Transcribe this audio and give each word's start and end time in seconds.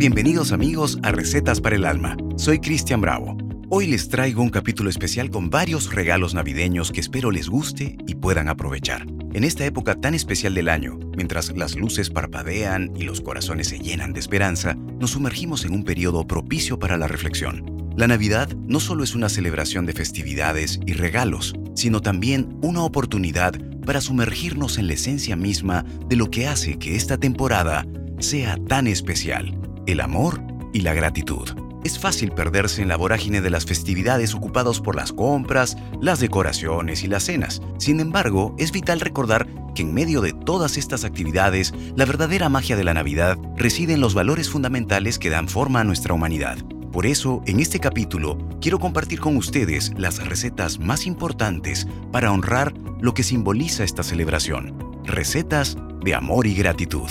Bienvenidos 0.00 0.52
amigos 0.52 0.98
a 1.02 1.12
Recetas 1.12 1.60
para 1.60 1.76
el 1.76 1.84
Alma. 1.84 2.16
Soy 2.36 2.58
Cristian 2.58 3.02
Bravo. 3.02 3.36
Hoy 3.68 3.86
les 3.86 4.08
traigo 4.08 4.42
un 4.42 4.48
capítulo 4.48 4.88
especial 4.88 5.28
con 5.28 5.50
varios 5.50 5.92
regalos 5.92 6.32
navideños 6.32 6.90
que 6.90 7.00
espero 7.00 7.30
les 7.30 7.50
guste 7.50 7.98
y 8.06 8.14
puedan 8.14 8.48
aprovechar. 8.48 9.06
En 9.34 9.44
esta 9.44 9.66
época 9.66 9.96
tan 9.96 10.14
especial 10.14 10.54
del 10.54 10.70
año, 10.70 10.98
mientras 11.18 11.54
las 11.54 11.76
luces 11.76 12.08
parpadean 12.08 12.96
y 12.96 13.02
los 13.02 13.20
corazones 13.20 13.68
se 13.68 13.78
llenan 13.78 14.14
de 14.14 14.20
esperanza, 14.20 14.74
nos 14.74 15.10
sumergimos 15.10 15.66
en 15.66 15.74
un 15.74 15.84
periodo 15.84 16.26
propicio 16.26 16.78
para 16.78 16.96
la 16.96 17.06
reflexión. 17.06 17.92
La 17.94 18.08
Navidad 18.08 18.48
no 18.66 18.80
solo 18.80 19.04
es 19.04 19.14
una 19.14 19.28
celebración 19.28 19.84
de 19.84 19.92
festividades 19.92 20.80
y 20.86 20.94
regalos, 20.94 21.52
sino 21.74 22.00
también 22.00 22.58
una 22.62 22.84
oportunidad 22.84 23.52
para 23.84 24.00
sumergirnos 24.00 24.78
en 24.78 24.86
la 24.86 24.94
esencia 24.94 25.36
misma 25.36 25.84
de 26.08 26.16
lo 26.16 26.30
que 26.30 26.46
hace 26.46 26.78
que 26.78 26.96
esta 26.96 27.18
temporada 27.18 27.84
sea 28.18 28.56
tan 28.66 28.86
especial, 28.86 29.59
el 29.86 30.00
amor 30.00 30.42
y 30.72 30.80
la 30.80 30.94
gratitud. 30.94 31.48
Es 31.82 31.98
fácil 31.98 32.32
perderse 32.32 32.82
en 32.82 32.88
la 32.88 32.96
vorágine 32.96 33.40
de 33.40 33.48
las 33.48 33.64
festividades 33.64 34.34
ocupados 34.34 34.80
por 34.80 34.94
las 34.94 35.12
compras, 35.12 35.78
las 36.00 36.20
decoraciones 36.20 37.04
y 37.04 37.06
las 37.06 37.24
cenas. 37.24 37.62
Sin 37.78 38.00
embargo, 38.00 38.54
es 38.58 38.70
vital 38.70 39.00
recordar 39.00 39.48
que 39.74 39.82
en 39.82 39.94
medio 39.94 40.20
de 40.20 40.32
todas 40.32 40.76
estas 40.76 41.04
actividades, 41.04 41.72
la 41.96 42.04
verdadera 42.04 42.50
magia 42.50 42.76
de 42.76 42.84
la 42.84 42.92
Navidad 42.92 43.38
reside 43.56 43.94
en 43.94 44.00
los 44.00 44.14
valores 44.14 44.50
fundamentales 44.50 45.18
que 45.18 45.30
dan 45.30 45.48
forma 45.48 45.80
a 45.80 45.84
nuestra 45.84 46.12
humanidad. 46.12 46.58
Por 46.92 47.06
eso, 47.06 47.40
en 47.46 47.60
este 47.60 47.78
capítulo, 47.78 48.36
quiero 48.60 48.78
compartir 48.78 49.20
con 49.20 49.36
ustedes 49.36 49.92
las 49.96 50.26
recetas 50.26 50.80
más 50.80 51.06
importantes 51.06 51.86
para 52.12 52.32
honrar 52.32 52.74
lo 53.00 53.14
que 53.14 53.22
simboliza 53.22 53.84
esta 53.84 54.02
celebración. 54.02 54.76
Recetas 55.04 55.78
de 56.04 56.14
amor 56.14 56.46
y 56.46 56.54
gratitud. 56.54 57.08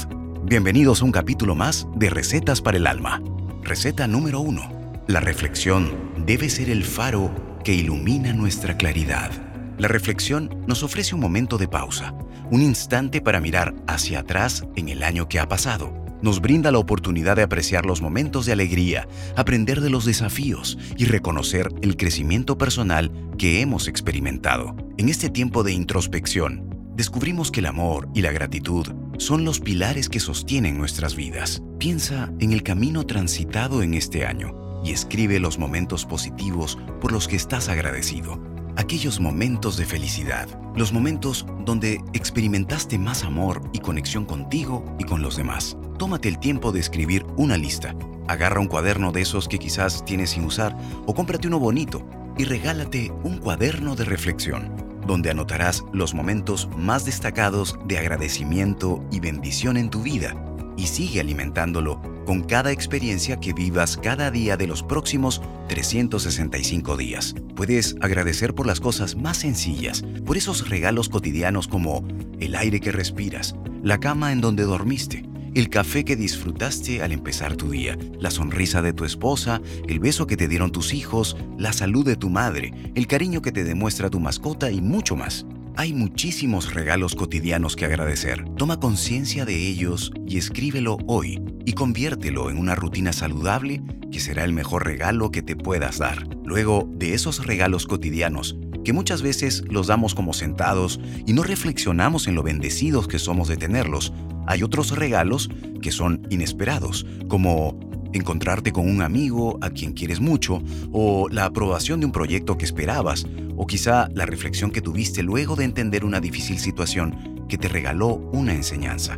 Bienvenidos 0.50 1.04
a 1.04 1.06
un 1.06 1.12
capítulo 1.12 1.54
más 1.54 1.88
de 1.96 2.10
Recetas 2.10 2.60
para 2.60 2.78
el 2.78 2.88
Alma. 2.88 3.22
Receta 3.62 4.08
número 4.08 4.40
1. 4.40 5.04
La 5.06 5.20
reflexión 5.20 5.92
debe 6.26 6.50
ser 6.50 6.72
el 6.72 6.84
faro 6.86 7.60
que 7.64 7.76
ilumina 7.76 8.34
nuestra 8.34 8.76
claridad. 8.76 9.30
La 9.78 9.88
reflexión 9.88 10.50
nos 10.66 10.82
ofrece 10.82 11.14
un 11.14 11.22
momento 11.22 11.60
de 11.60 11.68
pausa, 11.68 12.16
un 12.50 12.64
instante 12.64 13.22
para 13.22 13.40
mirar 13.40 13.76
hacia 13.86 14.22
atrás 14.22 14.66
en 14.76 14.90
el 14.90 15.04
año 15.04 15.30
que 15.30 15.38
ha 15.38 15.48
pasado. 15.48 15.94
Nos 16.24 16.42
brinda 16.42 16.72
la 16.72 16.80
oportunidad 16.80 17.36
de 17.36 17.44
apreciar 17.44 17.86
los 17.86 18.02
momentos 18.02 18.48
de 18.48 18.54
alegría, 18.54 19.08
aprender 19.36 19.82
de 19.82 19.92
los 19.92 20.04
desafíos 20.04 20.80
y 20.98 21.06
reconocer 21.06 21.72
el 21.84 21.96
crecimiento 21.96 22.58
personal 22.58 23.12
que 23.38 23.62
hemos 23.62 23.88
experimentado. 23.88 24.76
En 24.98 25.10
este 25.10 25.30
tiempo 25.30 25.62
de 25.62 25.74
introspección, 25.74 26.92
descubrimos 26.96 27.52
que 27.52 27.60
el 27.60 27.68
amor 27.68 28.10
y 28.16 28.24
la 28.24 28.32
gratitud 28.32 28.88
son 29.20 29.44
los 29.44 29.60
pilares 29.60 30.08
que 30.08 30.22
sostienen 30.22 30.78
nuestras 30.78 31.16
vidas. 31.16 31.62
Piensa 31.78 32.32
en 32.40 32.54
el 32.54 32.64
camino 32.64 33.06
transitado 33.06 33.84
en 33.84 33.94
este 33.94 34.26
año 34.26 34.82
y 34.84 34.92
escribe 34.92 35.40
los 35.40 35.60
momentos 35.60 36.06
positivos 36.06 36.80
por 37.02 37.12
los 37.12 37.28
que 37.28 37.36
estás 37.36 37.68
agradecido. 37.68 38.42
Aquellos 38.78 39.20
momentos 39.20 39.76
de 39.76 39.86
felicidad, 39.86 40.48
los 40.74 40.94
momentos 40.94 41.46
donde 41.66 42.02
experimentaste 42.14 42.98
más 42.98 43.26
amor 43.26 43.62
y 43.74 43.80
conexión 43.80 44.26
contigo 44.26 44.96
y 44.98 45.04
con 45.04 45.22
los 45.22 45.36
demás. 45.36 45.78
Tómate 45.98 46.30
el 46.30 46.40
tiempo 46.40 46.72
de 46.72 46.80
escribir 46.80 47.26
una 47.36 47.58
lista. 47.58 47.94
Agarra 48.30 48.62
un 48.62 48.68
cuaderno 48.68 49.12
de 49.12 49.22
esos 49.22 49.50
que 49.50 49.60
quizás 49.60 50.06
tienes 50.06 50.30
sin 50.30 50.46
usar 50.46 50.78
o 51.06 51.14
cómprate 51.14 51.48
uno 51.48 51.60
bonito 51.60 52.08
y 52.38 52.46
regálate 52.46 53.12
un 53.24 53.38
cuaderno 53.38 53.98
de 53.98 54.06
reflexión 54.06 54.89
donde 55.10 55.32
anotarás 55.32 55.84
los 55.92 56.14
momentos 56.14 56.70
más 56.78 57.04
destacados 57.04 57.80
de 57.86 57.98
agradecimiento 57.98 59.04
y 59.12 59.20
bendición 59.20 59.76
en 59.76 59.90
tu 59.90 60.04
vida 60.04 60.36
y 60.78 60.86
sigue 60.86 61.20
alimentándolo 61.20 62.00
con 62.28 62.44
cada 62.44 62.72
experiencia 62.72 63.40
que 63.40 63.54
vivas 63.54 63.98
cada 63.98 64.30
día 64.30 64.56
de 64.56 64.68
los 64.68 64.84
próximos 64.84 65.42
365 65.68 66.96
días. 66.96 67.34
Puedes 67.56 67.96
agradecer 68.02 68.54
por 68.54 68.68
las 68.68 68.80
cosas 68.80 69.16
más 69.16 69.38
sencillas, 69.38 70.04
por 70.28 70.38
esos 70.38 70.70
regalos 70.70 71.10
cotidianos 71.10 71.68
como 71.68 72.08
el 72.40 72.54
aire 72.54 72.80
que 72.80 72.92
respiras, 72.92 73.56
la 73.82 74.00
cama 74.00 74.32
en 74.32 74.42
donde 74.42 74.62
dormiste, 74.62 75.26
el 75.56 75.70
café 75.70 76.06
que 76.06 76.16
disfrutaste 76.16 77.02
al 77.02 77.12
empezar 77.12 77.56
tu 77.56 77.70
día, 77.70 77.98
la 78.20 78.32
sonrisa 78.32 78.82
de 78.82 78.94
tu 78.94 79.06
esposa, 79.06 79.62
el 79.88 80.00
beso 80.00 80.28
que 80.28 80.38
te 80.38 80.48
dieron 80.48 80.72
tus 80.72 80.94
hijos, 80.94 81.38
la 81.58 81.74
salud 81.74 82.06
de 82.06 82.16
tu 82.16 82.30
madre, 82.30 82.74
el 82.96 83.08
cariño 83.08 83.42
que 83.42 83.52
te 83.52 83.64
demuestra 83.64 84.10
tu 84.10 84.20
mascota 84.20 84.72
y 84.72 84.82
mucho 84.82 85.16
más. 85.16 85.46
Hay 85.76 85.94
muchísimos 85.94 86.74
regalos 86.74 87.16
cotidianos 87.16 87.76
que 87.76 87.86
agradecer. 87.86 88.44
Toma 88.58 88.80
conciencia 88.80 89.46
de 89.46 89.56
ellos 89.56 90.12
y 90.28 90.38
escríbelo 90.38 90.98
hoy 91.08 91.42
y 91.66 91.74
conviértelo 91.74 92.50
en 92.50 92.58
una 92.58 92.76
rutina 92.76 93.14
saludable 93.14 93.82
que 94.12 94.20
será 94.20 94.44
el 94.44 94.54
mejor 94.54 94.86
regalo 94.86 95.32
que 95.32 95.42
te 95.42 95.56
puedas 95.56 96.00
dar. 96.00 96.28
Luego 96.44 96.90
de 96.92 97.14
esos 97.14 97.46
regalos 97.46 97.86
cotidianos, 97.86 98.58
que 98.90 98.94
muchas 98.94 99.22
veces 99.22 99.64
los 99.70 99.86
damos 99.86 100.16
como 100.16 100.34
sentados 100.34 101.00
y 101.28 101.34
no 101.34 101.44
reflexionamos 101.44 102.28
en 102.28 102.34
lo 102.34 102.42
bendecidos 102.42 103.08
que 103.08 103.20
somos 103.20 103.48
de 103.48 103.56
tenerlos, 103.56 104.14
hay 104.48 104.64
otros 104.64 104.96
regalos 104.96 105.48
que 105.80 105.92
son 105.92 106.26
inesperados, 106.32 107.06
como 107.28 107.80
encontrarte 108.14 108.72
con 108.72 108.90
un 108.90 109.04
amigo 109.04 109.60
a 109.62 109.70
quien 109.70 109.94
quieres 109.94 110.20
mucho, 110.22 110.64
o 110.92 111.30
la 111.30 111.46
aprobación 111.46 112.00
de 112.00 112.08
un 112.08 112.12
proyecto 112.12 112.58
que 112.58 112.66
esperabas, 112.66 113.28
o 113.56 113.68
quizá 113.68 114.10
la 114.16 114.26
reflexión 114.26 114.72
que 114.72 114.82
tuviste 114.82 115.22
luego 115.22 115.56
de 115.56 115.66
entender 115.66 116.04
una 116.04 116.20
difícil 116.20 116.58
situación 116.58 117.46
que 117.48 117.60
te 117.60 117.68
regaló 117.68 118.16
una 118.34 118.56
enseñanza. 118.56 119.18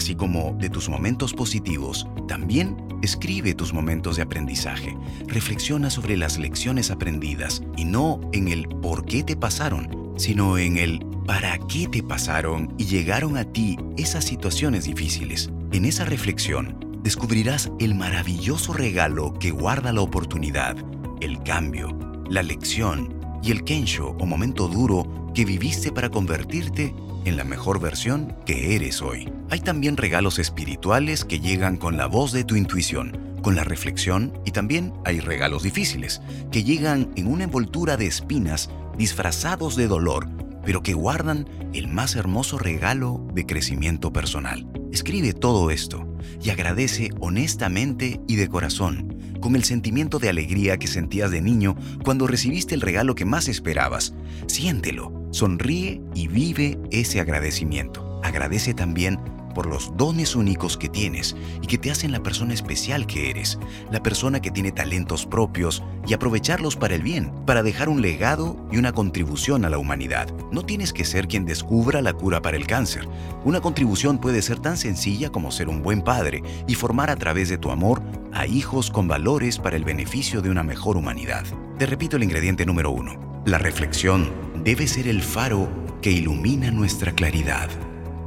Así 0.00 0.14
como 0.14 0.54
de 0.54 0.70
tus 0.70 0.88
momentos 0.88 1.34
positivos, 1.34 2.06
también 2.26 2.74
escribe 3.02 3.52
tus 3.52 3.74
momentos 3.74 4.16
de 4.16 4.22
aprendizaje. 4.22 4.96
Reflexiona 5.26 5.90
sobre 5.90 6.16
las 6.16 6.38
lecciones 6.38 6.90
aprendidas 6.90 7.62
y 7.76 7.84
no 7.84 8.18
en 8.32 8.48
el 8.48 8.66
por 8.66 9.04
qué 9.04 9.22
te 9.22 9.36
pasaron, 9.36 10.14
sino 10.16 10.56
en 10.56 10.78
el 10.78 11.04
para 11.26 11.58
qué 11.68 11.86
te 11.86 12.02
pasaron 12.02 12.74
y 12.78 12.86
llegaron 12.86 13.36
a 13.36 13.44
ti 13.44 13.76
esas 13.98 14.24
situaciones 14.24 14.84
difíciles. 14.84 15.50
En 15.70 15.84
esa 15.84 16.06
reflexión 16.06 16.98
descubrirás 17.02 17.70
el 17.78 17.94
maravilloso 17.94 18.72
regalo 18.72 19.34
que 19.34 19.50
guarda 19.50 19.92
la 19.92 20.00
oportunidad, 20.00 20.78
el 21.20 21.42
cambio, 21.42 21.94
la 22.30 22.42
lección 22.42 23.20
y 23.42 23.50
el 23.50 23.64
kensho 23.64 24.16
o 24.18 24.24
momento 24.24 24.66
duro 24.66 25.30
que 25.34 25.44
viviste 25.44 25.92
para 25.92 26.08
convertirte 26.08 26.94
en 27.24 27.36
la 27.36 27.44
mejor 27.44 27.80
versión 27.80 28.34
que 28.46 28.74
eres 28.74 29.02
hoy. 29.02 29.32
Hay 29.50 29.60
también 29.60 29.96
regalos 29.96 30.38
espirituales 30.38 31.24
que 31.24 31.40
llegan 31.40 31.76
con 31.76 31.96
la 31.96 32.06
voz 32.06 32.32
de 32.32 32.44
tu 32.44 32.56
intuición, 32.56 33.36
con 33.42 33.56
la 33.56 33.64
reflexión 33.64 34.32
y 34.44 34.50
también 34.50 34.92
hay 35.04 35.20
regalos 35.20 35.62
difíciles 35.62 36.20
que 36.50 36.64
llegan 36.64 37.10
en 37.16 37.26
una 37.26 37.44
envoltura 37.44 37.96
de 37.96 38.06
espinas 38.06 38.70
disfrazados 38.96 39.76
de 39.76 39.88
dolor 39.88 40.28
pero 40.64 40.82
que 40.82 40.94
guardan 40.94 41.48
el 41.72 41.88
más 41.88 42.16
hermoso 42.16 42.58
regalo 42.58 43.26
de 43.34 43.46
crecimiento 43.46 44.12
personal. 44.12 44.66
Escribe 44.92 45.32
todo 45.32 45.70
esto 45.70 46.06
y 46.42 46.50
agradece 46.50 47.10
honestamente 47.20 48.20
y 48.26 48.36
de 48.36 48.48
corazón, 48.48 49.16
con 49.40 49.56
el 49.56 49.64
sentimiento 49.64 50.18
de 50.18 50.28
alegría 50.28 50.76
que 50.78 50.86
sentías 50.86 51.30
de 51.30 51.40
niño 51.40 51.76
cuando 52.04 52.26
recibiste 52.26 52.74
el 52.74 52.80
regalo 52.80 53.14
que 53.14 53.24
más 53.24 53.48
esperabas. 53.48 54.14
Siéntelo, 54.46 55.12
sonríe 55.30 56.00
y 56.14 56.28
vive 56.28 56.78
ese 56.90 57.20
agradecimiento. 57.20 58.20
Agradece 58.22 58.74
también 58.74 59.18
por 59.54 59.66
los 59.66 59.96
dones 59.96 60.36
únicos 60.36 60.76
que 60.76 60.88
tienes 60.88 61.36
y 61.62 61.66
que 61.66 61.78
te 61.78 61.90
hacen 61.90 62.12
la 62.12 62.22
persona 62.22 62.54
especial 62.54 63.06
que 63.06 63.30
eres, 63.30 63.58
la 63.90 64.02
persona 64.02 64.40
que 64.40 64.50
tiene 64.50 64.72
talentos 64.72 65.26
propios 65.26 65.82
y 66.06 66.14
aprovecharlos 66.14 66.76
para 66.76 66.94
el 66.94 67.02
bien, 67.02 67.32
para 67.46 67.62
dejar 67.62 67.88
un 67.88 68.00
legado 68.00 68.56
y 68.70 68.78
una 68.78 68.92
contribución 68.92 69.64
a 69.64 69.70
la 69.70 69.78
humanidad. 69.78 70.32
No 70.52 70.62
tienes 70.62 70.92
que 70.92 71.04
ser 71.04 71.28
quien 71.28 71.44
descubra 71.44 72.02
la 72.02 72.12
cura 72.12 72.40
para 72.40 72.56
el 72.56 72.66
cáncer. 72.66 73.08
Una 73.44 73.60
contribución 73.60 74.18
puede 74.18 74.42
ser 74.42 74.60
tan 74.60 74.76
sencilla 74.76 75.30
como 75.30 75.50
ser 75.50 75.68
un 75.68 75.82
buen 75.82 76.02
padre 76.02 76.42
y 76.66 76.74
formar 76.74 77.10
a 77.10 77.16
través 77.16 77.48
de 77.48 77.58
tu 77.58 77.70
amor 77.70 78.02
a 78.32 78.46
hijos 78.46 78.90
con 78.90 79.08
valores 79.08 79.58
para 79.58 79.76
el 79.76 79.84
beneficio 79.84 80.40
de 80.42 80.50
una 80.50 80.62
mejor 80.62 80.96
humanidad. 80.96 81.44
Te 81.78 81.86
repito 81.86 82.16
el 82.16 82.24
ingrediente 82.24 82.66
número 82.66 82.90
uno. 82.90 83.42
La 83.46 83.58
reflexión 83.58 84.49
debe 84.64 84.86
ser 84.86 85.08
el 85.08 85.22
faro 85.22 85.68
que 86.02 86.10
ilumina 86.10 86.70
nuestra 86.70 87.12
claridad. 87.12 87.70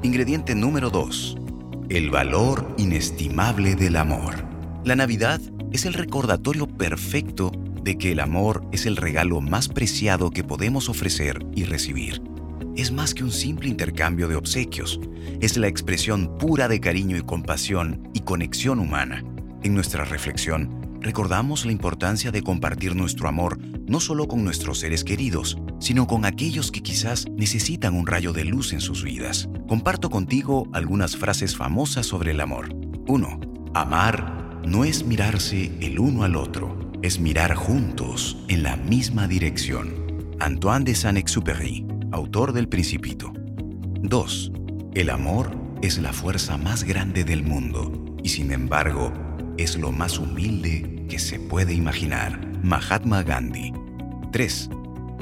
Ingrediente 0.01 0.55
número 0.55 0.89
2. 0.89 1.37
El 1.89 2.09
valor 2.09 2.73
inestimable 2.77 3.75
del 3.75 3.95
amor. 3.97 4.43
La 4.83 4.95
Navidad 4.95 5.39
es 5.71 5.85
el 5.85 5.93
recordatorio 5.93 6.67
perfecto 6.67 7.51
de 7.83 7.97
que 7.97 8.11
el 8.13 8.19
amor 8.19 8.65
es 8.71 8.85
el 8.85 8.97
regalo 8.97 9.41
más 9.41 9.67
preciado 9.67 10.31
que 10.31 10.43
podemos 10.43 10.89
ofrecer 10.89 11.45
y 11.55 11.65
recibir. 11.65 12.21
Es 12.75 12.91
más 12.91 13.13
que 13.13 13.23
un 13.23 13.31
simple 13.31 13.69
intercambio 13.69 14.27
de 14.27 14.35
obsequios, 14.35 14.99
es 15.41 15.57
la 15.57 15.67
expresión 15.67 16.37
pura 16.39 16.67
de 16.67 16.79
cariño 16.79 17.15
y 17.17 17.21
compasión 17.21 18.09
y 18.13 18.21
conexión 18.21 18.79
humana. 18.79 19.23
En 19.61 19.75
nuestra 19.75 20.03
reflexión, 20.05 20.82
recordamos 21.03 21.65
la 21.65 21.71
importancia 21.71 22.31
de 22.31 22.41
compartir 22.41 22.95
nuestro 22.95 23.27
amor 23.27 23.59
no 23.87 23.99
solo 23.99 24.27
con 24.27 24.43
nuestros 24.43 24.79
seres 24.79 25.03
queridos, 25.03 25.57
sino 25.79 26.07
con 26.07 26.25
aquellos 26.25 26.71
que 26.71 26.81
quizás 26.81 27.25
necesitan 27.35 27.93
un 27.93 28.07
rayo 28.07 28.33
de 28.33 28.45
luz 28.45 28.73
en 28.73 28.81
sus 28.81 29.03
vidas. 29.03 29.49
Comparto 29.67 30.09
contigo 30.09 30.67
algunas 30.73 31.17
frases 31.17 31.55
famosas 31.55 32.05
sobre 32.05 32.31
el 32.31 32.41
amor. 32.41 32.73
1. 33.07 33.39
Amar 33.73 34.61
no 34.65 34.85
es 34.85 35.05
mirarse 35.05 35.71
el 35.81 35.99
uno 35.99 36.23
al 36.23 36.35
otro, 36.35 36.91
es 37.01 37.19
mirar 37.19 37.53
juntos 37.55 38.37
en 38.47 38.63
la 38.63 38.77
misma 38.77 39.27
dirección. 39.27 40.35
Antoine 40.39 40.85
de 40.85 40.95
Saint-Exupéry, 40.95 41.85
autor 42.11 42.53
del 42.53 42.69
Principito. 42.69 43.33
2. 44.01 44.51
El 44.95 45.09
amor 45.09 45.55
es 45.81 45.97
la 45.97 46.13
fuerza 46.13 46.57
más 46.57 46.85
grande 46.85 47.25
del 47.25 47.43
mundo 47.43 48.15
y 48.23 48.29
sin 48.29 48.51
embargo 48.53 49.11
es 49.57 49.77
lo 49.77 49.91
más 49.91 50.17
humilde 50.17 50.92
que 51.07 51.19
se 51.19 51.39
puede 51.39 51.73
imaginar. 51.73 52.39
Mahatma 52.63 53.23
Gandhi. 53.23 53.73
3. 54.31 54.69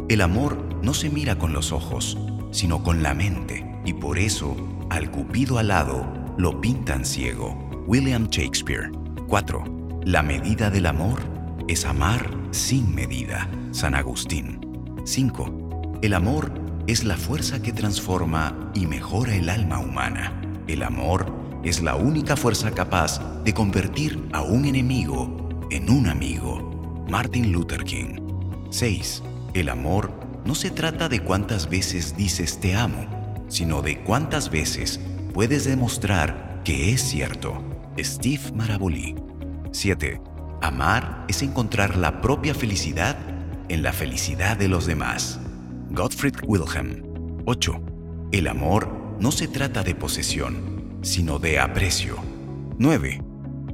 El 0.10 0.22
amor 0.22 0.80
no 0.82 0.94
se 0.94 1.10
mira 1.10 1.38
con 1.38 1.54
los 1.54 1.72
ojos, 1.72 2.18
sino 2.52 2.84
con 2.84 3.04
la 3.04 3.14
mente, 3.14 3.66
y 3.86 3.94
por 3.94 4.18
eso 4.18 4.56
al 4.90 5.10
cupido 5.10 5.58
alado 5.58 6.06
lo 6.38 6.62
pintan 6.62 7.06
ciego. 7.06 7.58
William 7.88 8.28
Shakespeare. 8.30 8.92
4. 9.28 9.64
La 10.04 10.24
medida 10.24 10.70
del 10.70 10.86
amor 10.86 11.22
es 11.68 11.86
amar 11.86 12.30
sin 12.52 12.94
medida. 12.94 13.50
San 13.72 13.96
Agustín. 13.96 14.60
5. 15.06 16.00
El 16.02 16.14
amor 16.14 16.52
es 16.88 17.04
la 17.04 17.16
fuerza 17.16 17.62
que 17.62 17.72
transforma 17.72 18.72
y 18.74 18.88
mejora 18.88 19.36
el 19.36 19.50
alma 19.50 19.80
humana. 19.80 20.42
El 20.68 20.84
amor 20.84 21.34
es 21.64 21.82
la 21.82 21.96
única 21.96 22.36
fuerza 22.36 22.72
capaz 22.72 23.22
de 23.44 23.54
convertir 23.54 24.28
a 24.34 24.42
un 24.42 24.66
enemigo 24.66 25.41
en 25.72 25.90
un 25.90 26.08
amigo. 26.08 27.06
Martin 27.10 27.52
Luther 27.52 27.84
King. 27.84 28.20
6. 28.70 29.24
El 29.54 29.70
amor 29.70 30.12
no 30.46 30.54
se 30.54 30.70
trata 30.70 31.08
de 31.10 31.22
cuántas 31.22 31.70
veces 31.70 32.16
dices 32.16 32.60
te 32.60 32.76
amo, 32.76 33.08
sino 33.48 33.82
de 33.82 34.04
cuántas 34.04 34.52
veces 34.52 35.00
puedes 35.34 35.64
demostrar 35.64 36.62
que 36.66 36.92
es 36.92 37.02
cierto. 37.02 37.64
Steve 37.98 38.52
Maraboli. 38.54 39.16
7. 39.72 40.22
Amar 40.62 41.26
es 41.28 41.42
encontrar 41.42 41.96
la 41.96 42.22
propia 42.22 42.54
felicidad 42.54 43.18
en 43.70 43.82
la 43.82 43.94
felicidad 43.94 44.58
de 44.58 44.68
los 44.68 44.86
demás. 44.86 45.40
Gottfried 45.90 46.36
Wilhelm. 46.46 47.42
8. 47.46 47.82
El 48.34 48.48
amor 48.48 49.16
no 49.20 49.32
se 49.32 49.48
trata 49.48 49.84
de 49.84 49.96
posesión, 49.96 51.00
sino 51.02 51.40
de 51.40 51.60
aprecio. 51.60 52.18
9. 52.78 53.22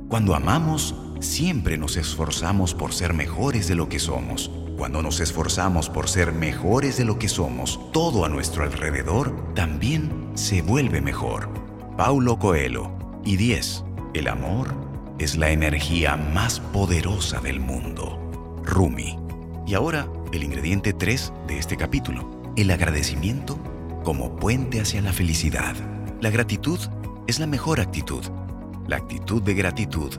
Cuando 0.09 0.35
amamos, 0.35 0.95
siempre 1.19 1.77
nos 1.77 1.97
esforzamos 1.97 2.73
por 2.73 2.93
ser 2.93 3.13
mejores 3.13 3.67
de 3.67 3.75
lo 3.75 3.89
que 3.89 3.99
somos. 3.99 4.51
Cuando 4.77 5.01
nos 5.01 5.19
esforzamos 5.19 5.89
por 5.89 6.07
ser 6.07 6.31
mejores 6.31 6.97
de 6.97 7.05
lo 7.05 7.17
que 7.17 7.29
somos, 7.29 7.79
todo 7.91 8.25
a 8.25 8.29
nuestro 8.29 8.63
alrededor 8.63 9.53
también 9.55 10.31
se 10.35 10.61
vuelve 10.61 11.01
mejor. 11.01 11.49
Paulo 11.97 12.37
Coelho. 12.37 12.91
Y 13.25 13.37
10. 13.37 13.83
El 14.13 14.27
amor 14.27 14.73
es 15.19 15.35
la 15.35 15.49
energía 15.49 16.15
más 16.15 16.59
poderosa 16.59 17.39
del 17.41 17.59
mundo. 17.59 18.19
Rumi. 18.63 19.17
Y 19.65 19.73
ahora, 19.73 20.07
el 20.31 20.43
ingrediente 20.43 20.93
3 20.93 21.33
de 21.47 21.57
este 21.57 21.75
capítulo, 21.75 22.53
el 22.55 22.71
agradecimiento 22.71 23.57
como 24.03 24.37
puente 24.37 24.79
hacia 24.79 25.01
la 25.01 25.11
felicidad. 25.11 25.75
La 26.21 26.29
gratitud 26.29 26.79
es 27.25 27.39
la 27.39 27.47
mejor 27.47 27.81
actitud. 27.81 28.23
La 28.87 28.97
actitud 28.97 29.41
de 29.41 29.55
gratitud 29.55 30.13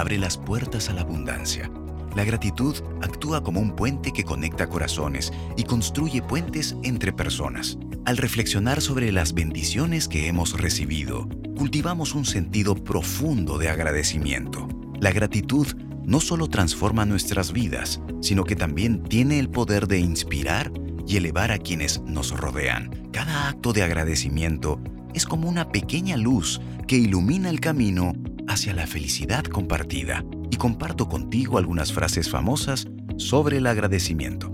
abre 0.00 0.18
las 0.18 0.36
puertas 0.36 0.90
a 0.90 0.92
la 0.92 1.02
abundancia. 1.02 1.70
La 2.14 2.24
gratitud 2.24 2.76
actúa 3.02 3.42
como 3.42 3.60
un 3.60 3.74
puente 3.74 4.12
que 4.12 4.24
conecta 4.24 4.68
corazones 4.68 5.32
y 5.56 5.64
construye 5.64 6.22
puentes 6.22 6.76
entre 6.82 7.12
personas. 7.12 7.76
Al 8.04 8.16
reflexionar 8.16 8.80
sobre 8.80 9.10
las 9.10 9.34
bendiciones 9.34 10.06
que 10.06 10.28
hemos 10.28 10.60
recibido, 10.60 11.28
cultivamos 11.56 12.14
un 12.14 12.24
sentido 12.24 12.76
profundo 12.76 13.58
de 13.58 13.68
agradecimiento. 13.68 14.68
La 15.00 15.10
gratitud 15.10 15.66
no 16.04 16.20
solo 16.20 16.48
transforma 16.48 17.04
nuestras 17.04 17.52
vidas, 17.52 18.00
sino 18.20 18.44
que 18.44 18.56
también 18.56 19.02
tiene 19.02 19.38
el 19.38 19.48
poder 19.48 19.88
de 19.88 19.98
inspirar 19.98 20.70
y 21.06 21.16
elevar 21.16 21.50
a 21.50 21.58
quienes 21.58 22.00
nos 22.02 22.30
rodean. 22.30 22.90
Cada 23.12 23.48
acto 23.48 23.72
de 23.72 23.82
agradecimiento 23.82 24.80
es 25.14 25.24
como 25.24 25.48
una 25.48 25.70
pequeña 25.70 26.16
luz 26.16 26.60
que 26.86 26.96
ilumina 26.96 27.48
el 27.48 27.60
camino 27.60 28.12
hacia 28.48 28.74
la 28.74 28.86
felicidad 28.86 29.44
compartida. 29.44 30.24
Y 30.50 30.56
comparto 30.56 31.08
contigo 31.08 31.58
algunas 31.58 31.92
frases 31.92 32.30
famosas 32.30 32.86
sobre 33.16 33.58
el 33.58 33.66
agradecimiento. 33.66 34.52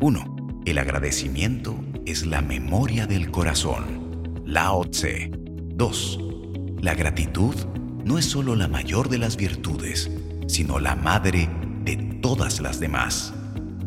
1. 0.00 0.62
El 0.64 0.78
agradecimiento 0.78 1.76
es 2.06 2.26
la 2.26 2.40
memoria 2.40 3.06
del 3.06 3.30
corazón. 3.30 4.42
Lao 4.44 4.84
Tse. 4.84 5.30
2. 5.74 6.20
La 6.80 6.94
gratitud 6.94 7.54
no 8.04 8.18
es 8.18 8.24
solo 8.24 8.56
la 8.56 8.68
mayor 8.68 9.08
de 9.08 9.18
las 9.18 9.36
virtudes, 9.36 10.10
sino 10.46 10.78
la 10.78 10.96
madre 10.96 11.48
de 11.84 11.96
todas 12.20 12.60
las 12.60 12.80
demás. 12.80 13.32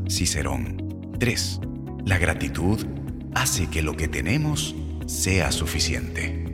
Cicerón. 0.10 1.14
3. 1.20 1.60
La 2.06 2.18
gratitud 2.18 2.86
hace 3.34 3.68
que 3.68 3.82
lo 3.82 3.96
que 3.96 4.08
tenemos 4.08 4.76
sea 5.06 5.52
suficiente. 5.52 6.46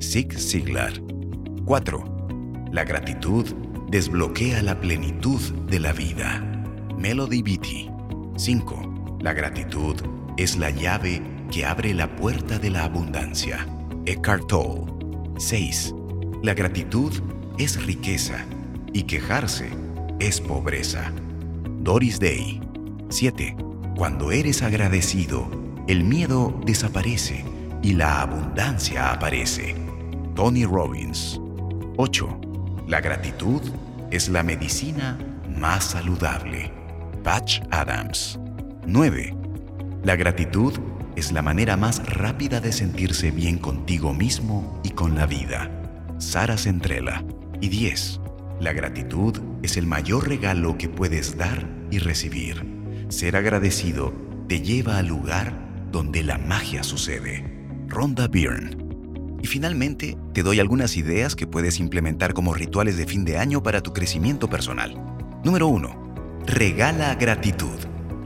Zig 0.00 0.38
Ziglar. 0.38 0.92
4. 1.64 2.17
La 2.70 2.84
gratitud 2.84 3.46
desbloquea 3.88 4.62
la 4.62 4.78
plenitud 4.78 5.40
de 5.70 5.80
la 5.80 5.92
vida. 5.92 6.42
Melody 6.98 7.42
Beatty. 7.42 7.90
5. 8.36 9.18
La 9.20 9.32
gratitud 9.32 9.96
es 10.36 10.58
la 10.58 10.68
llave 10.70 11.22
que 11.50 11.64
abre 11.64 11.94
la 11.94 12.14
puerta 12.14 12.58
de 12.58 12.70
la 12.70 12.84
abundancia. 12.84 13.66
Eckhart 14.04 14.48
Tolle. 14.48 14.92
6. 15.38 15.94
La 16.42 16.52
gratitud 16.52 17.12
es 17.56 17.82
riqueza 17.86 18.44
y 18.92 19.04
quejarse 19.04 19.70
es 20.20 20.40
pobreza. 20.40 21.10
Doris 21.80 22.20
Day. 22.20 22.60
7. 23.08 23.56
Cuando 23.96 24.30
eres 24.30 24.62
agradecido, 24.62 25.48
el 25.86 26.04
miedo 26.04 26.60
desaparece 26.66 27.46
y 27.82 27.94
la 27.94 28.20
abundancia 28.20 29.10
aparece. 29.10 29.74
Tony 30.34 30.66
Robbins. 30.66 31.40
8. 31.96 32.47
La 32.88 33.02
gratitud 33.02 33.60
es 34.10 34.30
la 34.30 34.42
medicina 34.42 35.18
más 35.58 35.90
saludable. 35.90 36.72
Patch 37.22 37.60
Adams. 37.70 38.40
9. 38.86 39.36
La 40.04 40.16
gratitud 40.16 40.72
es 41.14 41.30
la 41.30 41.42
manera 41.42 41.76
más 41.76 42.02
rápida 42.06 42.62
de 42.62 42.72
sentirse 42.72 43.30
bien 43.30 43.58
contigo 43.58 44.14
mismo 44.14 44.80
y 44.82 44.92
con 44.92 45.16
la 45.16 45.26
vida. 45.26 45.70
Sara 46.16 46.56
Centrella. 46.56 47.22
Y 47.60 47.68
10. 47.68 48.22
La 48.58 48.72
gratitud 48.72 49.38
es 49.62 49.76
el 49.76 49.86
mayor 49.86 50.26
regalo 50.26 50.78
que 50.78 50.88
puedes 50.88 51.36
dar 51.36 51.68
y 51.90 51.98
recibir. 51.98 52.64
Ser 53.10 53.36
agradecido 53.36 54.14
te 54.48 54.62
lleva 54.62 54.96
al 54.96 55.08
lugar 55.08 55.52
donde 55.92 56.22
la 56.22 56.38
magia 56.38 56.82
sucede. 56.82 57.44
Rhonda 57.86 58.28
Byrne. 58.28 58.87
Y 59.40 59.46
finalmente, 59.46 60.16
te 60.32 60.42
doy 60.42 60.60
algunas 60.60 60.96
ideas 60.96 61.36
que 61.36 61.46
puedes 61.46 61.78
implementar 61.78 62.34
como 62.34 62.54
rituales 62.54 62.96
de 62.96 63.06
fin 63.06 63.24
de 63.24 63.38
año 63.38 63.62
para 63.62 63.82
tu 63.82 63.92
crecimiento 63.92 64.48
personal. 64.48 65.00
Número 65.44 65.68
1. 65.68 66.42
Regala 66.46 67.14
gratitud. 67.14 67.78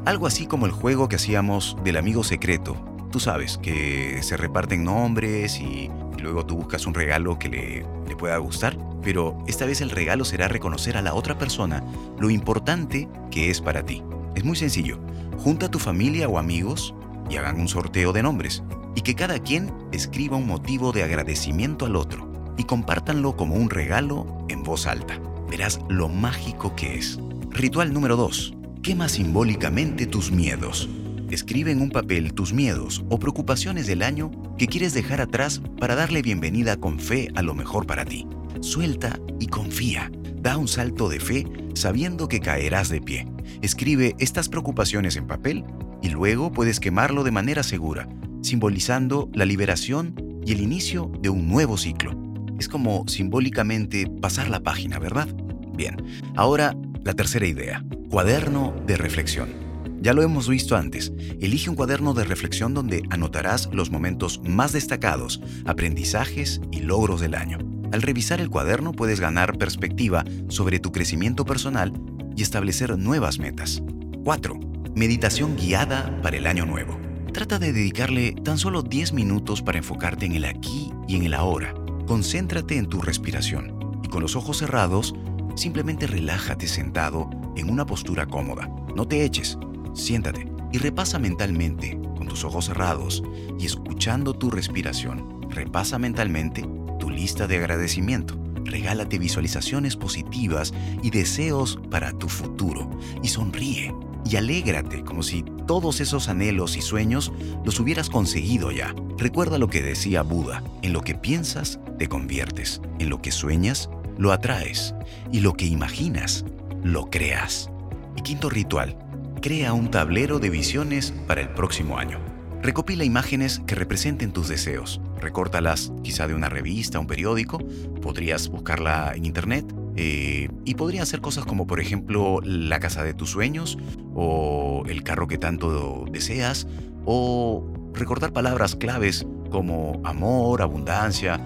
Algo 0.05 0.27
así 0.27 0.47
como 0.47 0.67
el 0.67 0.73
juego 0.73 1.09
que 1.09 1.17
hacíamos 1.17 1.77
del 1.85 1.97
amigo 1.97 2.25
secreto. 2.25 2.77
Tú 3.11 3.21
sabes, 3.21 3.59
que 3.59 4.23
se 4.23 4.37
reparten 4.37 4.85
nombres 4.85 5.61
y, 5.61 5.91
luego 6.21 6.47
tú 6.47 6.57
buscas 6.57 6.87
un 6.87 6.95
regalo 6.95 7.39
que 7.39 7.49
le, 7.49 7.87
le 8.09 8.17
pueda 8.17 8.39
gustar. 8.39 8.77
Pero 9.03 9.45
esta 9.47 9.67
vez 9.67 9.81
el 9.81 9.91
regalo 9.91 10.25
será 10.25 10.49
reconocer 10.49 10.97
a 10.97 11.03
la 11.03 11.15
otra 11.15 11.37
persona 11.37 11.85
lo 12.19 12.31
importante 12.31 13.09
que 13.31 13.51
es 13.51 13.61
para 13.61 13.85
ti. 13.85 14.03
Es 14.35 14.45
muy 14.45 14.57
sencillo. 14.57 14.99
Junta 15.39 15.67
a 15.67 15.71
tu 15.71 15.79
familia 15.79 16.29
o 16.29 16.39
amigos 16.39 16.95
y 17.29 17.37
hagan 17.37 17.61
un 17.61 17.69
sorteo 17.69 18.13
de 18.13 18.23
nombres. 18.23 18.63
Y 18.95 19.03
que 19.03 19.15
cada 19.15 19.39
quien 19.39 19.73
escriba 19.93 20.37
un 20.37 20.47
motivo 20.47 20.93
de 20.93 21.03
agradecimiento 21.03 21.87
al 21.87 21.97
otro. 21.97 22.31
Y 22.57 22.65
compártanlo 22.65 23.37
como 23.37 23.55
un 23.55 23.71
regalo 23.71 24.47
en 24.49 24.63
voz 24.63 24.87
alta. 24.87 25.21
Verás 25.51 25.81
lo 25.89 26.09
mágico 26.09 26.75
que 26.77 26.97
es. 26.97 27.19
Ritual 27.51 27.93
número 27.93 28.17
2 28.17 28.55
Quema 28.83 29.09
simbólicamente 29.09 30.07
tus 30.07 30.33
miedos. 30.33 30.89
Escribe 31.31 31.71
en 31.71 31.81
un 31.81 31.91
papel 31.91 32.35
tus 32.35 32.53
miedos 32.53 33.05
o 33.11 33.21
preocupaciones 33.21 33.87
del 33.87 34.03
año 34.03 34.33
que 34.59 34.67
quieres 34.67 34.93
dejar 34.93 35.21
atrás 35.21 35.63
para 35.79 35.95
darle 35.95 36.21
bienvenida 36.21 36.77
con 36.77 36.99
fe 36.99 37.29
a 37.37 37.43
lo 37.43 37.55
mejor 37.55 37.87
para 37.87 38.05
ti. 38.05 38.27
Suelta 38.61 39.21
y 39.39 39.47
confía. 39.47 40.11
Da 40.35 40.57
un 40.57 40.67
salto 40.67 41.09
de 41.09 41.21
fe 41.21 41.47
sabiendo 41.75 42.27
que 42.27 42.41
caerás 42.41 42.89
de 42.89 43.01
pie. 43.01 43.29
Escribe 43.63 44.17
estas 44.19 44.49
preocupaciones 44.49 45.15
en 45.15 45.29
papel 45.29 45.65
y 46.03 46.09
luego 46.09 46.51
puedes 46.51 46.81
quemarlo 46.81 47.23
de 47.23 47.31
manera 47.31 47.63
segura, 47.63 48.09
simbolizando 48.43 49.31
la 49.33 49.45
liberación 49.45 50.15
y 50.45 50.53
el 50.53 50.61
inicio 50.61 51.11
de 51.21 51.31
un 51.31 51.49
nuevo 51.49 51.77
ciclo. 51.77 52.13
Es 52.59 52.69
como 52.69 53.07
simbólicamente 53.09 54.07
pasar 54.21 54.51
la 54.51 54.61
página, 54.61 54.99
¿verdad? 54.99 55.29
Bien, 55.75 55.97
ahora 56.37 56.77
la 57.05 57.15
tercera 57.15 57.47
idea, 57.47 57.85
cuaderno 58.11 58.75
de 58.87 58.97
reflexión. 58.97 59.63
Ya 60.01 60.13
lo 60.13 60.23
hemos 60.23 60.49
visto 60.49 60.77
antes, 60.77 61.13
elige 61.41 61.71
un 61.71 61.77
cuaderno 61.77 62.13
de 62.13 62.25
reflexión 62.25 62.75
donde 62.75 63.03
anotarás 63.11 63.69
los 63.73 63.91
momentos 63.91 64.41
más 64.45 64.73
destacados, 64.73 65.41
aprendizajes 65.65 66.61
y 66.73 66.81
logros 66.81 67.21
del 67.21 67.35
año. 67.35 67.59
Al 67.93 68.03
revisar 68.03 68.41
el 68.41 68.51
cuaderno 68.51 68.93
puedes 68.93 69.21
ganar 69.21 69.59
perspectiva 69.59 70.25
sobre 70.49 70.81
tu 70.81 70.91
crecimiento 70.91 71.45
personal 71.45 71.93
y 72.37 72.43
establecer 72.43 72.99
nuevas 72.99 73.39
metas. 73.39 73.83
4. 74.25 74.59
Meditación 74.97 75.57
guiada 75.57 76.21
para 76.23 76.37
el 76.37 76.47
año 76.47 76.67
nuevo. 76.67 77.12
Trata 77.33 77.59
de 77.59 77.73
dedicarle 77.73 78.33
tan 78.33 78.59
solo 78.59 78.83
10 78.83 79.15
minutos 79.15 79.63
para 79.63 79.79
enfocarte 79.79 80.27
en 80.27 80.35
el 80.35 80.45
aquí 80.45 80.93
y 81.09 81.17
en 81.17 81.25
el 81.25 81.33
ahora. 81.33 81.75
Concéntrate 82.07 82.77
en 82.77 82.87
tu 82.87 83.01
respiración 83.01 84.01
y 84.05 84.09
con 84.09 84.21
los 84.21 84.37
ojos 84.37 84.59
cerrados, 84.59 85.15
simplemente 85.57 86.07
relájate 86.07 86.67
sentado 86.67 87.31
en 87.57 87.71
una 87.71 87.87
postura 87.87 88.27
cómoda. 88.27 88.69
No 88.95 89.09
te 89.09 89.25
eches, 89.25 89.59
siéntate 89.95 90.47
y 90.73 90.79
repasa 90.79 91.19
mentalmente, 91.19 91.99
con 92.19 92.29
tus 92.29 92.45
ojos 92.45 92.67
cerrados 92.67 93.23
y 93.59 93.65
escuchando 93.65 94.35
tu 94.35 94.51
respiración, 94.51 95.41
repasa 95.49 95.99
mentalmente 95.99 96.69
tu 97.01 97.09
lista 97.09 97.47
de 97.47 97.57
agradecimiento. 97.57 98.42
Regálate 98.73 99.19
visualizaciones 99.19 99.97
positivas 99.97 100.73
y 101.03 101.11
deseos 101.11 101.79
para 101.91 102.11
tu 102.13 102.31
futuro 102.31 102.89
y 103.23 103.29
sonríe 103.29 103.95
y 104.25 104.37
alégrate 104.37 105.05
como 105.05 105.23
si 105.23 105.45
todos 105.67 106.01
esos 106.01 106.31
anhelos 106.31 106.79
y 106.79 106.81
sueños 106.81 107.33
los 107.67 107.79
hubieras 107.79 108.09
conseguido 108.09 108.73
ya. 108.73 108.95
Recuerda 109.19 109.59
lo 109.59 109.69
que 109.69 109.83
decía 109.83 110.23
Buda, 110.23 110.65
en 110.81 110.95
lo 110.95 111.03
que 111.03 111.15
piensas 111.15 111.81
te 111.99 112.09
conviertes, 112.09 112.81
en 112.99 113.11
lo 113.11 113.21
que 113.21 113.31
sueñas 113.31 113.91
lo 114.17 114.33
atraes 114.33 114.95
y 115.31 115.41
lo 115.41 115.53
que 115.53 115.67
imaginas 115.67 116.47
lo 116.83 117.11
creas. 117.11 117.71
Y 118.17 118.23
quinto 118.23 118.49
ritual, 118.49 118.97
crea 119.43 119.75
un 119.75 119.91
tablero 119.91 120.39
de 120.39 120.49
visiones 120.49 121.13
para 121.27 121.43
el 121.43 121.51
próximo 121.51 121.99
año. 121.99 122.32
Recopila 122.63 123.03
imágenes 123.03 123.61
que 123.67 123.75
representen 123.75 124.33
tus 124.33 124.47
deseos. 124.47 125.01
Recórtalas 125.21 125.93
quizá 126.05 126.29
de 126.29 126.35
una 126.37 126.49
revista, 126.49 127.01
un 127.01 127.09
periódico, 127.09 127.59
podrías 128.01 128.49
buscarla 128.49 129.15
en 129.17 129.25
internet 129.25 129.67
eh, 129.97 130.49
y 130.65 130.75
podrían 130.77 131.05
ser 131.05 131.21
cosas 131.21 131.45
como 131.45 131.67
por 131.67 131.81
ejemplo 131.81 132.41
la 132.45 132.79
casa 132.79 133.03
de 133.03 133.15
tus 133.15 133.31
sueños 133.31 133.79
o 134.15 134.85
el 134.87 135.03
carro 135.03 135.27
que 135.27 135.39
tanto 135.39 136.05
deseas 136.13 136.69
o 137.05 137.67
recordar 137.95 138.33
palabras 138.33 138.77
claves 138.77 139.27
como 139.51 140.01
amor, 140.05 140.63
abundancia 140.63 141.41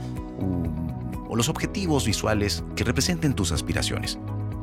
o 1.29 1.35
los 1.35 1.49
objetivos 1.49 2.05
visuales 2.05 2.63
que 2.77 2.85
representen 2.85 3.33
tus 3.33 3.53
aspiraciones. 3.53 4.19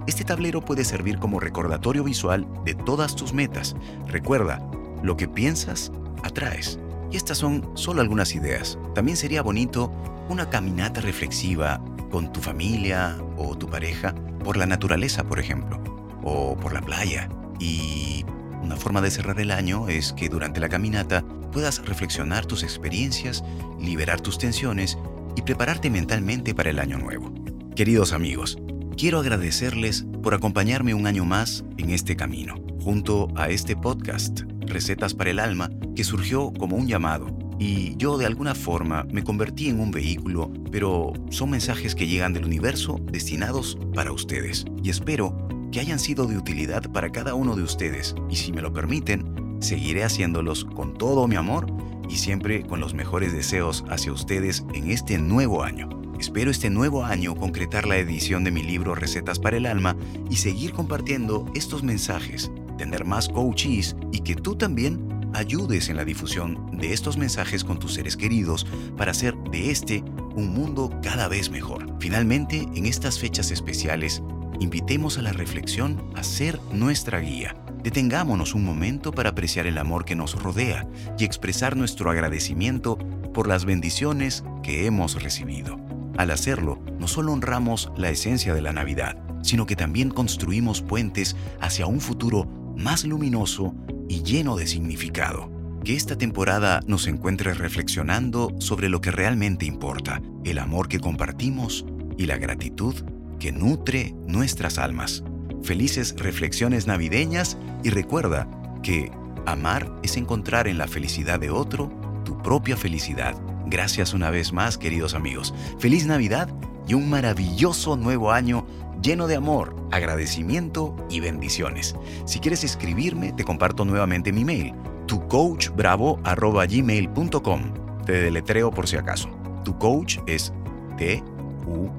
Este 0.05 0.23
tablero 0.23 0.61
puede 0.61 0.85
servir 0.85 1.17
como 1.17 1.39
recordatorio 1.39 2.03
visual 2.03 2.45
de 2.63 2.75
todas 2.75 3.15
tus 3.15 3.33
metas. 3.33 3.75
Recuerda, 4.07 4.59
lo 5.01 5.17
que 5.17 5.27
piensas, 5.27 5.91
atraes. 6.23 6.79
Y 7.11 7.17
estas 7.17 7.37
son 7.37 7.69
solo 7.75 8.01
algunas 8.01 8.33
ideas. 8.35 8.77
También 8.95 9.17
sería 9.17 9.41
bonito 9.41 9.91
una 10.29 10.49
caminata 10.49 11.01
reflexiva 11.01 11.83
con 12.09 12.31
tu 12.31 12.39
familia 12.39 13.17
o 13.37 13.57
tu 13.57 13.67
pareja 13.67 14.15
por 14.43 14.57
la 14.57 14.65
naturaleza, 14.65 15.23
por 15.23 15.39
ejemplo, 15.39 15.81
o 16.23 16.55
por 16.55 16.73
la 16.73 16.81
playa. 16.81 17.29
Y 17.59 18.25
una 18.61 18.75
forma 18.75 19.01
de 19.01 19.11
cerrar 19.11 19.39
el 19.39 19.51
año 19.51 19.89
es 19.89 20.13
que 20.13 20.29
durante 20.29 20.59
la 20.59 20.69
caminata 20.69 21.23
puedas 21.51 21.85
reflexionar 21.85 22.45
tus 22.45 22.63
experiencias, 22.63 23.43
liberar 23.79 24.21
tus 24.21 24.37
tensiones 24.37 24.97
y 25.35 25.41
prepararte 25.41 25.89
mentalmente 25.89 26.55
para 26.55 26.69
el 26.69 26.79
año 26.79 26.97
nuevo. 26.97 27.31
Queridos 27.75 28.13
amigos, 28.13 28.57
quiero 28.97 29.19
agradecerles 29.19 30.05
por 30.21 30.33
acompañarme 30.33 30.93
un 30.93 31.07
año 31.07 31.25
más 31.25 31.63
en 31.77 31.89
este 31.89 32.15
camino, 32.15 32.55
junto 32.79 33.27
a 33.35 33.49
este 33.49 33.75
podcast, 33.75 34.41
Recetas 34.67 35.13
para 35.13 35.31
el 35.31 35.39
Alma, 35.39 35.69
que 35.95 36.03
surgió 36.03 36.51
como 36.53 36.75
un 36.75 36.87
llamado 36.87 37.43
y 37.59 37.95
yo 37.97 38.17
de 38.17 38.25
alguna 38.25 38.55
forma 38.55 39.05
me 39.11 39.23
convertí 39.23 39.69
en 39.69 39.79
un 39.79 39.91
vehículo, 39.91 40.51
pero 40.71 41.13
son 41.29 41.51
mensajes 41.51 41.95
que 41.95 42.07
llegan 42.07 42.33
del 42.33 42.45
universo 42.45 42.99
destinados 43.11 43.77
para 43.93 44.11
ustedes. 44.11 44.65
Y 44.83 44.89
espero 44.89 45.47
que 45.71 45.79
hayan 45.79 45.99
sido 45.99 46.25
de 46.25 46.37
utilidad 46.37 46.91
para 46.91 47.11
cada 47.11 47.35
uno 47.35 47.55
de 47.55 47.63
ustedes. 47.63 48.15
Y 48.29 48.35
si 48.35 48.51
me 48.51 48.61
lo 48.61 48.73
permiten, 48.73 49.57
seguiré 49.59 50.03
haciéndolos 50.03 50.65
con 50.65 50.97
todo 50.97 51.27
mi 51.27 51.35
amor 51.35 51.67
y 52.09 52.17
siempre 52.17 52.63
con 52.63 52.79
los 52.79 52.93
mejores 52.93 53.33
deseos 53.33 53.85
hacia 53.89 54.11
ustedes 54.11 54.65
en 54.73 54.91
este 54.91 55.17
nuevo 55.17 55.63
año. 55.63 55.89
Espero 56.19 56.51
este 56.51 56.69
nuevo 56.69 57.03
año 57.05 57.35
concretar 57.35 57.87
la 57.87 57.97
edición 57.97 58.43
de 58.43 58.51
mi 58.51 58.61
libro 58.61 58.95
Recetas 58.95 59.39
para 59.39 59.57
el 59.57 59.65
Alma 59.65 59.95
y 60.29 60.37
seguir 60.37 60.73
compartiendo 60.73 61.45
estos 61.55 61.83
mensajes, 61.83 62.51
tener 62.77 63.05
más 63.05 63.29
coaches 63.29 63.95
y 64.11 64.19
que 64.19 64.35
tú 64.35 64.55
también 64.55 65.13
ayudes 65.33 65.89
en 65.89 65.97
la 65.97 66.05
difusión 66.05 66.69
de 66.77 66.93
estos 66.93 67.17
mensajes 67.17 67.63
con 67.63 67.79
tus 67.79 67.93
seres 67.93 68.15
queridos 68.15 68.65
para 68.97 69.11
hacer 69.11 69.35
de 69.51 69.71
este 69.71 70.03
un 70.35 70.53
mundo 70.53 70.91
cada 71.01 71.27
vez 71.27 71.49
mejor. 71.49 71.87
Finalmente, 71.99 72.67
en 72.75 72.85
estas 72.85 73.19
fechas 73.19 73.51
especiales, 73.51 74.21
invitemos 74.59 75.17
a 75.17 75.21
la 75.21 75.33
reflexión 75.33 76.11
a 76.15 76.23
ser 76.23 76.59
nuestra 76.71 77.19
guía. 77.19 77.55
Detengámonos 77.83 78.53
un 78.53 78.63
momento 78.63 79.11
para 79.11 79.31
apreciar 79.31 79.67
el 79.67 79.77
amor 79.77 80.05
que 80.05 80.15
nos 80.15 80.41
rodea 80.41 80.87
y 81.17 81.25
expresar 81.25 81.75
nuestro 81.75 82.09
agradecimiento 82.09 82.97
por 83.33 83.47
las 83.47 83.65
bendiciones 83.65 84.43
que 84.61 84.85
hemos 84.85 85.21
recibido. 85.21 85.77
Al 86.17 86.31
hacerlo, 86.31 86.79
no 86.99 87.07
solo 87.07 87.33
honramos 87.33 87.91
la 87.97 88.09
esencia 88.09 88.53
de 88.53 88.61
la 88.61 88.71
Navidad, 88.71 89.17
sino 89.41 89.65
que 89.65 89.75
también 89.75 90.09
construimos 90.09 90.81
puentes 90.81 91.35
hacia 91.59 91.87
un 91.87 91.99
futuro 91.99 92.47
más 92.75 93.05
luminoso 93.05 93.73
y 94.09 94.23
lleno 94.23 94.55
de 94.55 94.67
significado. 94.67 95.51
Que 95.83 95.95
esta 95.95 96.17
temporada 96.17 96.81
nos 96.87 97.07
encuentre 97.07 97.53
reflexionando 97.53 98.53
sobre 98.59 98.89
lo 98.89 99.01
que 99.01 99.11
realmente 99.11 99.65
importa, 99.65 100.21
el 100.45 100.59
amor 100.59 100.87
que 100.87 100.99
compartimos 100.99 101.85
y 102.17 102.25
la 102.25 102.37
gratitud 102.37 102.95
que 103.39 103.51
nutre 103.51 104.15
nuestras 104.27 104.77
almas. 104.77 105.23
Felices 105.63 106.15
reflexiones 106.17 106.87
navideñas 106.87 107.57
y 107.83 107.89
recuerda 107.89 108.47
que 108.81 109.11
amar 109.45 109.93
es 110.03 110.17
encontrar 110.17 110.67
en 110.67 110.77
la 110.77 110.87
felicidad 110.87 111.39
de 111.39 111.49
otro 111.49 111.91
tu 112.23 112.41
propia 112.41 112.77
felicidad. 112.77 113.35
Gracias 113.65 114.13
una 114.13 114.29
vez 114.29 114.53
más, 114.53 114.77
queridos 114.77 115.13
amigos. 115.13 115.53
Feliz 115.79 116.05
Navidad 116.05 116.53
un 116.93 117.09
maravilloso 117.09 117.97
nuevo 117.97 118.31
año 118.31 118.65
lleno 119.01 119.27
de 119.27 119.35
amor, 119.35 119.75
agradecimiento 119.91 120.95
y 121.09 121.19
bendiciones. 121.19 121.95
Si 122.25 122.39
quieres 122.39 122.63
escribirme, 122.63 123.33
te 123.33 123.43
comparto 123.43 123.83
nuevamente 123.85 124.31
mi 124.31 124.45
mail, 124.45 124.73
tucoachbravo.gmail.com. 125.07 127.61
Te 128.05 128.13
deletreo 128.13 128.71
por 128.71 128.87
si 128.87 128.95
acaso. 128.97 129.29
Tu 129.63 129.75
coach 129.77 130.17
es 130.27 130.53
T-U-C-O-A-C-H 130.97 131.93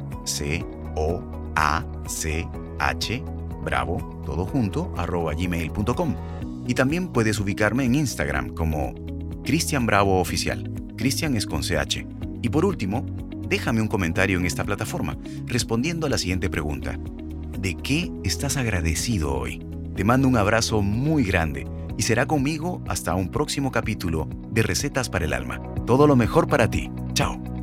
bravo, 3.64 4.22
todo 4.24 4.44
junto, 4.44 4.92
arroba 4.96 5.34
gmail.com. 5.34 6.14
Y 6.66 6.74
también 6.74 7.08
puedes 7.08 7.40
ubicarme 7.40 7.84
en 7.84 7.96
Instagram 7.96 8.54
como 8.54 8.94
Cristian 9.42 9.86
Bravo 9.86 10.20
Oficial. 10.20 10.70
Cristian 10.96 11.36
es 11.36 11.46
con 11.46 11.62
CH. 11.62 12.06
Y 12.42 12.48
por 12.50 12.64
último, 12.64 13.04
déjame 13.54 13.80
un 13.80 13.86
comentario 13.86 14.36
en 14.36 14.46
esta 14.46 14.64
plataforma 14.64 15.16
respondiendo 15.46 16.08
a 16.08 16.10
la 16.10 16.18
siguiente 16.18 16.50
pregunta. 16.50 16.98
¿De 17.56 17.76
qué 17.76 18.10
estás 18.24 18.56
agradecido 18.56 19.32
hoy? 19.32 19.64
Te 19.94 20.02
mando 20.02 20.26
un 20.26 20.36
abrazo 20.36 20.82
muy 20.82 21.22
grande 21.22 21.64
y 21.96 22.02
será 22.02 22.26
conmigo 22.26 22.82
hasta 22.88 23.14
un 23.14 23.30
próximo 23.30 23.70
capítulo 23.70 24.28
de 24.50 24.64
Recetas 24.64 25.08
para 25.08 25.26
el 25.26 25.32
Alma. 25.32 25.60
Todo 25.86 26.08
lo 26.08 26.16
mejor 26.16 26.48
para 26.48 26.68
ti. 26.68 26.90
Chao. 27.12 27.53